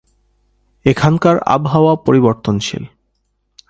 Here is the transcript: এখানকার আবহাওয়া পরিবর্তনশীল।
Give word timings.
এখানকার 0.85 1.35
আবহাওয়া 1.45 1.95
পরিবর্তনশীল। 1.95 2.83